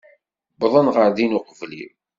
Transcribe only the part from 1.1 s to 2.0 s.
din uqbel-iw.